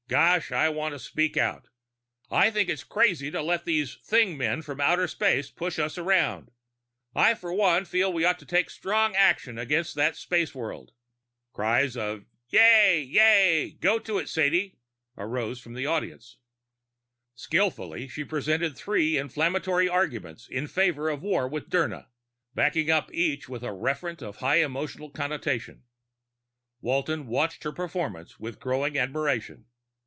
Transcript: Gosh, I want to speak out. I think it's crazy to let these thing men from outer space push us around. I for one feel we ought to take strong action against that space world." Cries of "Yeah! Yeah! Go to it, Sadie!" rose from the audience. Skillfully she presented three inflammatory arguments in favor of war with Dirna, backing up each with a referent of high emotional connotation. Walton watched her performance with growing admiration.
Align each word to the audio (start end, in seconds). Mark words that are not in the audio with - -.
Gosh, 0.09 0.51
I 0.51 0.67
want 0.67 0.93
to 0.93 0.99
speak 0.99 1.37
out. 1.37 1.69
I 2.29 2.51
think 2.51 2.67
it's 2.67 2.83
crazy 2.83 3.31
to 3.31 3.41
let 3.41 3.63
these 3.63 3.95
thing 4.03 4.35
men 4.37 4.61
from 4.61 4.81
outer 4.81 5.07
space 5.07 5.49
push 5.49 5.79
us 5.79 5.97
around. 5.97 6.51
I 7.15 7.33
for 7.33 7.53
one 7.53 7.85
feel 7.85 8.11
we 8.11 8.25
ought 8.25 8.37
to 8.39 8.45
take 8.45 8.69
strong 8.69 9.15
action 9.15 9.57
against 9.57 9.95
that 9.95 10.17
space 10.17 10.53
world." 10.53 10.91
Cries 11.53 11.95
of 11.95 12.25
"Yeah! 12.49 12.91
Yeah! 12.91 13.67
Go 13.79 13.99
to 13.99 14.17
it, 14.17 14.27
Sadie!" 14.27 14.79
rose 15.15 15.61
from 15.61 15.75
the 15.75 15.85
audience. 15.85 16.39
Skillfully 17.33 18.09
she 18.09 18.25
presented 18.25 18.75
three 18.75 19.17
inflammatory 19.17 19.87
arguments 19.87 20.49
in 20.49 20.67
favor 20.67 21.07
of 21.07 21.21
war 21.23 21.47
with 21.47 21.69
Dirna, 21.69 22.07
backing 22.53 22.91
up 22.91 23.13
each 23.13 23.47
with 23.47 23.63
a 23.63 23.67
referent 23.67 24.21
of 24.21 24.39
high 24.39 24.57
emotional 24.57 25.09
connotation. 25.09 25.83
Walton 26.81 27.27
watched 27.27 27.63
her 27.63 27.71
performance 27.71 28.37
with 28.37 28.59
growing 28.59 28.97
admiration. 28.97 29.67